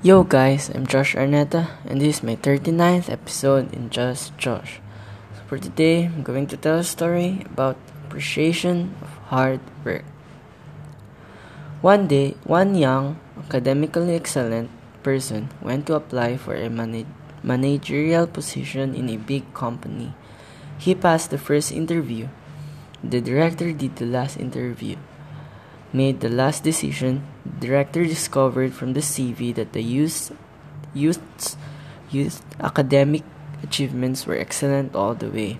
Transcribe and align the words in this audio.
Yo 0.00 0.22
guys, 0.22 0.70
I'm 0.70 0.86
Josh 0.86 1.16
Arnetta 1.16 1.74
and 1.84 2.00
this 2.00 2.18
is 2.18 2.22
my 2.22 2.36
39th 2.36 3.10
episode 3.10 3.74
in 3.74 3.90
Just 3.90 4.30
Josh. 4.38 4.78
So 5.34 5.42
for 5.48 5.58
today, 5.58 6.04
I'm 6.06 6.22
going 6.22 6.46
to 6.54 6.56
tell 6.56 6.78
a 6.78 6.84
story 6.84 7.42
about 7.50 7.74
appreciation 8.06 8.94
of 9.02 9.10
hard 9.26 9.58
work. 9.82 10.04
One 11.82 12.06
day, 12.06 12.36
one 12.44 12.76
young, 12.76 13.18
academically 13.36 14.14
excellent 14.14 14.70
person 15.02 15.50
went 15.60 15.88
to 15.88 15.98
apply 15.98 16.36
for 16.36 16.54
a 16.54 16.70
manag- 16.70 17.10
managerial 17.42 18.28
position 18.28 18.94
in 18.94 19.10
a 19.10 19.18
big 19.18 19.52
company. 19.52 20.14
He 20.78 20.94
passed 20.94 21.30
the 21.30 21.42
first 21.42 21.72
interview. 21.72 22.28
The 23.02 23.20
director 23.20 23.72
did 23.72 23.96
the 23.96 24.06
last 24.06 24.38
interview 24.38 24.94
made 25.92 26.20
the 26.20 26.28
last 26.28 26.62
decision, 26.62 27.26
director 27.60 28.04
discovered 28.04 28.74
from 28.74 28.92
the 28.92 29.00
CV 29.00 29.54
that 29.54 29.72
the 29.72 29.82
youth, 29.82 30.32
youth's, 30.94 31.56
youth 32.10 32.42
academic 32.60 33.22
achievements 33.62 34.26
were 34.26 34.36
excellent 34.36 34.94
all 34.94 35.14
the 35.14 35.30
way. 35.30 35.58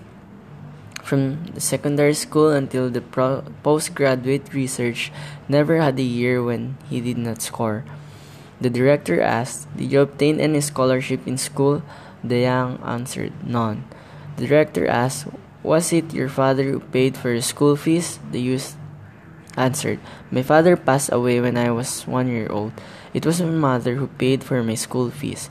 From 1.03 1.45
the 1.53 1.61
secondary 1.61 2.13
school 2.13 2.51
until 2.51 2.89
the 2.89 3.01
pro- 3.01 3.43
postgraduate 3.63 4.53
research, 4.53 5.11
never 5.47 5.81
had 5.81 5.97
a 5.97 6.03
year 6.03 6.43
when 6.43 6.77
he 6.89 7.01
did 7.01 7.17
not 7.17 7.41
score. 7.41 7.83
The 8.61 8.69
director 8.69 9.21
asked, 9.21 9.65
Did 9.75 9.91
you 9.91 10.01
obtain 10.01 10.39
any 10.39 10.61
scholarship 10.61 11.25
in 11.25 11.37
school? 11.37 11.81
The 12.23 12.39
young 12.39 12.79
answered, 12.83 13.31
None. 13.47 13.85
The 14.35 14.47
director 14.47 14.85
asked, 14.87 15.27
Was 15.63 15.91
it 15.93 16.13
your 16.13 16.29
father 16.29 16.63
who 16.63 16.79
paid 16.79 17.17
for 17.17 17.31
your 17.31 17.41
school 17.41 17.75
fees? 17.75 18.19
The 18.31 18.41
youth 18.41 18.75
answered, 19.57 19.99
My 20.31 20.43
father 20.43 20.75
passed 20.75 21.11
away 21.11 21.41
when 21.41 21.57
I 21.57 21.71
was 21.71 22.07
one 22.07 22.27
year 22.27 22.47
old. 22.49 22.73
It 23.13 23.25
was 23.25 23.41
my 23.41 23.49
mother 23.49 23.95
who 23.95 24.07
paid 24.07 24.43
for 24.43 24.63
my 24.63 24.75
school 24.75 25.09
fees. 25.09 25.49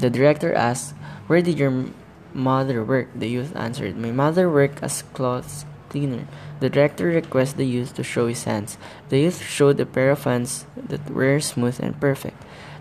The 0.00 0.10
director 0.10 0.54
asked, 0.54 0.94
Where 1.26 1.42
did 1.42 1.58
your 1.58 1.86
mother 2.34 2.84
work? 2.84 3.08
The 3.14 3.28
youth 3.28 3.56
answered, 3.56 3.96
My 3.96 4.12
mother 4.12 4.50
worked 4.50 4.82
as 4.82 5.02
clothes 5.14 5.64
cleaner. 5.88 6.28
The 6.60 6.70
director 6.70 7.06
requested 7.06 7.58
the 7.58 7.66
youth 7.66 7.94
to 7.94 8.04
show 8.04 8.26
his 8.28 8.44
hands. 8.44 8.76
The 9.08 9.18
youth 9.18 9.42
showed 9.42 9.80
a 9.80 9.86
pair 9.86 10.10
of 10.10 10.24
hands 10.24 10.66
that 10.76 11.10
were 11.10 11.40
smooth 11.40 11.80
and 11.80 11.98
perfect. 11.98 12.36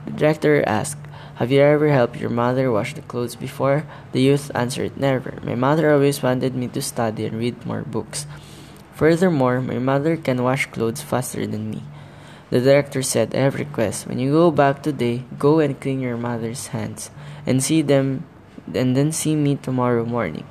The 0.06 0.12
director 0.12 0.64
asked, 0.68 1.00
Have 1.36 1.52
you 1.52 1.62
ever 1.62 1.90
helped 1.90 2.20
your 2.20 2.30
mother 2.30 2.72
wash 2.72 2.94
the 2.94 3.02
clothes 3.02 3.36
before? 3.36 3.86
The 4.12 4.22
youth 4.22 4.52
answered, 4.56 4.98
Never. 4.98 5.40
My 5.44 5.56
mother 5.56 5.92
always 5.92 6.22
wanted 6.24 6.56
me 6.56 6.68
to 6.70 6.82
study 6.82 7.26
and 7.26 7.38
read 7.38 7.66
more 7.66 7.82
books. 7.82 8.26
Furthermore, 8.98 9.62
my 9.62 9.78
mother 9.78 10.18
can 10.18 10.42
wash 10.42 10.66
clothes 10.66 11.04
faster 11.04 11.46
than 11.46 11.70
me. 11.70 11.84
The 12.50 12.60
director 12.60 13.04
said, 13.04 13.36
I 13.36 13.46
have 13.46 13.54
request. 13.54 14.08
When 14.08 14.18
you 14.18 14.32
go 14.32 14.50
back 14.50 14.82
today, 14.82 15.24
go 15.38 15.60
and 15.60 15.80
clean 15.80 16.00
your 16.00 16.18
mother's 16.18 16.74
hands 16.74 17.12
and 17.46 17.62
see 17.62 17.84
them 17.84 18.26
and 18.74 18.98
then 18.98 19.12
see 19.12 19.36
me 19.36 19.56
tomorrow 19.56 20.04
morning. 20.04 20.48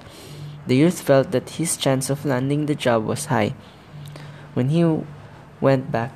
The 0.65 0.77
youth 0.77 1.03
felt 1.03 1.33
that 1.33 1.59
his 1.59 1.77
chance 1.77 2.09
of 2.09 2.25
landing 2.25 2.67
the 2.67 2.77
job 2.77 3.05
was 3.05 3.27
high. 3.27 3.57
When 4.55 4.69
he 4.69 4.87
went 5.61 5.91
back, 5.91 6.13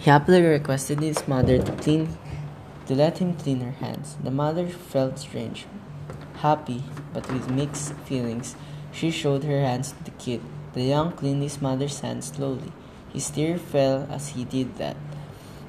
he 0.00 0.10
happily 0.10 0.42
requested 0.42 1.00
his 1.00 1.26
mother 1.26 1.56
to 1.56 1.72
clean 1.80 2.18
to 2.84 2.94
let 2.94 3.24
him 3.24 3.36
clean 3.36 3.60
her 3.60 3.72
hands. 3.80 4.18
The 4.22 4.30
mother 4.30 4.68
felt 4.68 5.18
strange, 5.18 5.64
happy, 6.44 6.84
but 7.14 7.32
with 7.32 7.48
mixed 7.48 7.94
feelings. 8.04 8.54
She 8.92 9.10
showed 9.10 9.44
her 9.44 9.60
hands 9.62 9.92
to 9.92 10.04
the 10.04 10.10
kid. 10.10 10.42
The 10.74 10.82
young 10.82 11.12
cleaned 11.12 11.42
his 11.42 11.60
mother's 11.60 12.00
hands 12.00 12.32
slowly. 12.34 12.72
His 13.12 13.28
tear 13.28 13.58
fell 13.58 14.08
as 14.10 14.28
he 14.30 14.44
did 14.44 14.76
that. 14.78 14.96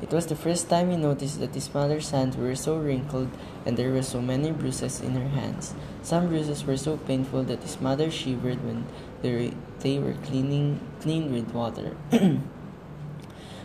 It 0.02 0.12
was 0.12 0.28
the 0.28 0.36
first 0.36 0.70
time 0.70 0.92
he 0.92 0.98
noticed 0.98 1.40
that 1.40 1.56
his 1.56 1.74
mother's 1.74 2.12
hands 2.12 2.36
were 2.36 2.56
so 2.56 2.78
wrinkled 2.78 3.30
and 3.66 3.78
there 3.78 3.92
were 3.92 4.04
so 4.04 4.22
many 4.22 4.52
bruises 4.52 5.00
in 5.00 5.16
her 5.16 5.30
hands. 5.30 5.74
Some 6.02 6.28
bruises 6.28 6.66
were 6.66 6.76
so 6.76 6.98
painful 6.98 7.44
that 7.44 7.64
his 7.64 7.80
mother 7.80 8.12
shivered 8.12 8.64
when 8.66 8.86
they, 9.22 9.54
they 9.80 10.00
were 10.00 10.16
cleaning, 10.26 10.82
cleaned 11.00 11.32
with 11.32 11.54
water. 11.54 11.96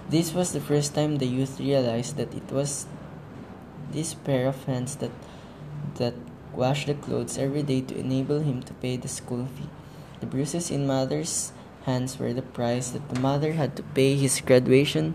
this 0.08 0.32
was 0.32 0.52
the 0.52 0.60
first 0.60 0.94
time 0.94 1.18
the 1.18 1.26
youth 1.26 1.58
realized 1.58 2.16
that 2.16 2.32
it 2.32 2.52
was 2.52 2.86
this 3.90 4.14
pair 4.14 4.46
of 4.46 4.62
hands 4.64 4.96
that 4.96 5.10
that 5.96 6.14
washed 6.54 6.86
the 6.86 6.94
clothes 6.94 7.38
every 7.38 7.62
day 7.62 7.80
to 7.80 7.98
enable 7.98 8.40
him 8.40 8.62
to 8.62 8.74
pay 8.74 8.96
the 8.96 9.08
school 9.08 9.46
fee. 9.46 9.68
The 10.20 10.26
bruises 10.26 10.70
in 10.70 10.86
mother's 10.86 11.52
hands 11.84 12.18
were 12.18 12.32
the 12.32 12.42
price 12.42 12.90
that 12.90 13.08
the 13.08 13.20
mother 13.20 13.52
had 13.52 13.76
to 13.76 13.82
pay 13.82 14.16
his 14.16 14.40
graduation, 14.40 15.14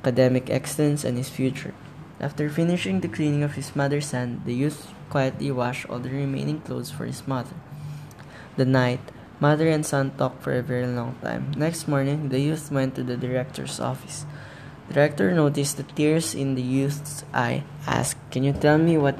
academic 0.00 0.48
excellence, 0.48 1.04
and 1.04 1.16
his 1.16 1.28
future. 1.28 1.74
After 2.20 2.48
finishing 2.48 3.00
the 3.00 3.08
cleaning 3.08 3.42
of 3.42 3.54
his 3.54 3.74
mother's 3.74 4.12
hand, 4.12 4.42
the 4.46 4.54
youth 4.54 4.94
quietly 5.10 5.50
washed 5.50 5.90
all 5.90 5.98
the 5.98 6.10
remaining 6.10 6.60
clothes 6.60 6.90
for 6.90 7.04
his 7.04 7.26
mother. 7.26 7.54
The 8.56 8.64
night, 8.64 9.00
mother 9.40 9.68
and 9.68 9.84
son 9.84 10.12
talked 10.16 10.42
for 10.42 10.54
a 10.54 10.62
very 10.62 10.86
long 10.86 11.18
time. 11.20 11.52
Next 11.56 11.88
morning, 11.88 12.28
the 12.28 12.40
youth 12.40 12.70
went 12.70 12.94
to 12.94 13.02
the 13.02 13.16
director's 13.16 13.80
office. 13.80 14.26
The 14.88 14.94
director 14.94 15.34
noticed 15.34 15.76
the 15.76 15.82
tears 15.82 16.34
in 16.34 16.54
the 16.54 16.62
youth's 16.62 17.24
eye, 17.34 17.64
asked, 17.86 18.20
Can 18.30 18.44
you 18.44 18.52
tell 18.52 18.78
me 18.78 18.96
what 18.96 19.18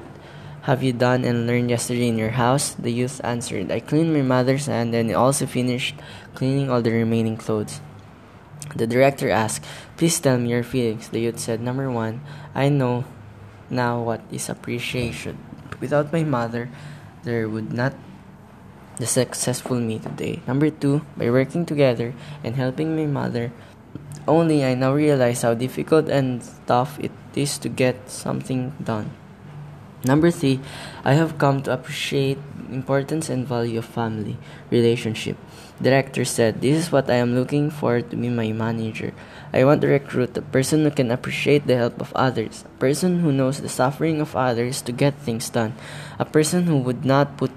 have 0.64 0.82
you 0.82 0.96
done 0.96 1.24
and 1.24 1.46
learned 1.46 1.68
yesterday 1.68 2.08
in 2.08 2.16
your 2.16 2.40
house? 2.40 2.72
The 2.72 2.90
youth 2.90 3.20
answered, 3.22 3.70
I 3.70 3.80
cleaned 3.80 4.14
my 4.16 4.22
mother's 4.22 4.66
and 4.66 4.94
then 4.94 5.14
also 5.14 5.44
finished 5.44 5.94
cleaning 6.34 6.70
all 6.70 6.80
the 6.80 6.90
remaining 6.90 7.36
clothes. 7.36 7.80
The 8.74 8.86
director 8.86 9.28
asked, 9.28 9.64
Please 9.98 10.18
tell 10.18 10.38
me 10.38 10.48
your 10.48 10.64
feelings. 10.64 11.08
The 11.08 11.20
youth 11.20 11.38
said, 11.38 11.60
Number 11.60 11.90
one, 11.90 12.22
I 12.54 12.70
know 12.70 13.04
now 13.68 14.00
what 14.00 14.22
is 14.32 14.48
appreciation. 14.48 15.36
Without 15.80 16.12
my 16.12 16.24
mother, 16.24 16.70
there 17.24 17.46
would 17.46 17.70
not 17.70 17.92
the 18.96 19.06
successful 19.06 19.76
me 19.76 19.98
today. 19.98 20.40
Number 20.46 20.70
two, 20.70 21.04
by 21.14 21.28
working 21.28 21.66
together 21.66 22.14
and 22.42 22.56
helping 22.56 22.96
my 22.96 23.04
mother, 23.04 23.52
only 24.26 24.64
I 24.64 24.72
now 24.72 24.94
realize 24.94 25.42
how 25.42 25.52
difficult 25.52 26.08
and 26.08 26.40
tough 26.66 26.98
it 26.98 27.12
is 27.34 27.58
to 27.58 27.68
get 27.68 28.08
something 28.08 28.72
done. 28.82 29.12
Number 30.04 30.30
three, 30.30 30.60
I 31.02 31.14
have 31.14 31.38
come 31.38 31.62
to 31.64 31.72
appreciate 31.72 32.36
importance 32.68 33.30
and 33.30 33.48
value 33.48 33.78
of 33.78 33.88
family 33.88 34.36
relationship. 34.70 35.36
Director 35.80 36.24
said, 36.24 36.60
This 36.60 36.76
is 36.76 36.92
what 36.92 37.08
I 37.08 37.16
am 37.16 37.34
looking 37.34 37.70
for 37.70 38.02
to 38.02 38.16
be 38.16 38.28
my 38.28 38.52
manager. 38.52 39.14
I 39.52 39.64
want 39.64 39.80
to 39.80 39.88
recruit 39.88 40.36
a 40.36 40.42
person 40.42 40.84
who 40.84 40.90
can 40.90 41.10
appreciate 41.10 41.66
the 41.66 41.76
help 41.76 42.00
of 42.00 42.12
others, 42.14 42.64
a 42.66 42.78
person 42.78 43.20
who 43.20 43.32
knows 43.32 43.60
the 43.60 43.68
suffering 43.72 44.20
of 44.20 44.36
others 44.36 44.82
to 44.82 44.92
get 44.92 45.16
things 45.24 45.48
done, 45.48 45.72
a 46.18 46.28
person 46.28 46.64
who 46.64 46.76
would 46.84 47.04
not 47.04 47.38
put 47.38 47.50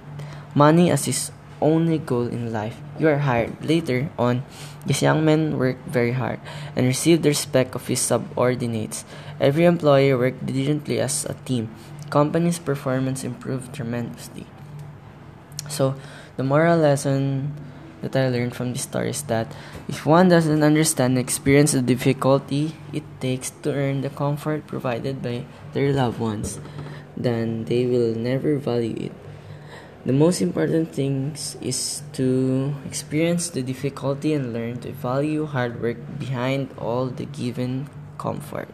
money 0.56 0.90
as 0.90 1.04
his 1.04 1.32
only 1.60 1.98
goal 1.98 2.28
in 2.28 2.54
life. 2.54 2.78
You 2.98 3.10
are 3.10 3.28
hired. 3.28 3.60
Later 3.66 4.10
on, 4.18 4.44
this 4.86 5.02
young 5.02 5.26
man 5.26 5.58
worked 5.58 5.86
very 5.90 6.14
hard 6.14 6.40
and 6.76 6.88
received 6.88 7.24
the 7.24 7.30
respect 7.30 7.76
of 7.76 7.88
his 7.88 8.00
subordinates. 8.00 9.04
Every 9.40 9.66
employee 9.66 10.14
worked 10.14 10.46
diligently 10.46 11.00
as 11.00 11.26
a 11.26 11.34
team 11.46 11.70
company's 12.10 12.60
performance 12.60 13.24
improved 13.24 13.74
tremendously. 13.74 14.46
So, 15.70 15.96
the 16.38 16.44
moral 16.44 16.78
lesson 16.78 17.54
that 18.02 18.16
I 18.16 18.30
learned 18.30 18.56
from 18.56 18.74
this 18.74 18.84
story 18.84 19.10
is 19.10 19.24
that 19.24 19.52
if 19.88 20.06
one 20.06 20.30
doesn't 20.30 20.64
understand 20.64 21.18
and 21.18 21.20
experience 21.20 21.72
the 21.72 21.82
difficulty 21.82 22.76
it 22.94 23.04
takes 23.20 23.50
to 23.64 23.74
earn 23.74 24.02
the 24.02 24.10
comfort 24.10 24.68
provided 24.68 25.22
by 25.22 25.46
their 25.74 25.92
loved 25.92 26.20
ones, 26.20 26.60
then 27.16 27.66
they 27.66 27.86
will 27.86 28.16
never 28.16 28.58
value 28.58 29.10
it. 29.10 29.12
The 30.06 30.14
most 30.14 30.42
important 30.42 30.94
thing 30.94 31.36
is 31.60 32.02
to 32.14 32.76
experience 32.86 33.50
the 33.50 33.62
difficulty 33.62 34.34
and 34.34 34.54
learn 34.54 34.80
to 34.82 34.92
value 34.94 35.46
hard 35.46 35.82
work 35.82 35.98
behind 36.18 36.70
all 36.78 37.08
the 37.08 37.26
given 37.26 37.90
comfort. 38.18 38.70